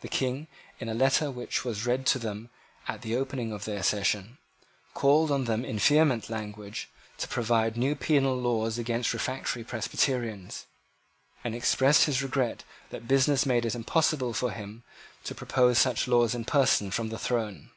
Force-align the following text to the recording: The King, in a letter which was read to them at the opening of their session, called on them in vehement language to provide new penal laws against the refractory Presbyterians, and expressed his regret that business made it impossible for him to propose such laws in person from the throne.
The 0.00 0.08
King, 0.08 0.46
in 0.80 0.88
a 0.88 0.94
letter 0.94 1.30
which 1.30 1.62
was 1.62 1.84
read 1.84 2.06
to 2.06 2.18
them 2.18 2.48
at 2.88 3.02
the 3.02 3.14
opening 3.14 3.52
of 3.52 3.66
their 3.66 3.82
session, 3.82 4.38
called 4.94 5.30
on 5.30 5.44
them 5.44 5.62
in 5.62 5.78
vehement 5.78 6.30
language 6.30 6.88
to 7.18 7.28
provide 7.28 7.76
new 7.76 7.94
penal 7.94 8.34
laws 8.40 8.78
against 8.78 9.12
the 9.12 9.18
refractory 9.18 9.64
Presbyterians, 9.64 10.64
and 11.44 11.54
expressed 11.54 12.04
his 12.06 12.22
regret 12.22 12.64
that 12.88 13.06
business 13.06 13.44
made 13.44 13.66
it 13.66 13.74
impossible 13.74 14.32
for 14.32 14.52
him 14.52 14.84
to 15.24 15.34
propose 15.34 15.78
such 15.78 16.08
laws 16.08 16.34
in 16.34 16.46
person 16.46 16.90
from 16.90 17.10
the 17.10 17.18
throne. 17.18 17.68